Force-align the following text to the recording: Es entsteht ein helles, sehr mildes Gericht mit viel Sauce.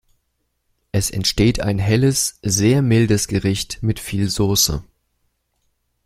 Es 0.91 1.11
entsteht 1.11 1.59
ein 1.59 1.77
helles, 1.77 2.39
sehr 2.41 2.81
mildes 2.81 3.27
Gericht 3.27 3.83
mit 3.83 3.99
viel 3.99 4.31
Sauce. 4.31 4.81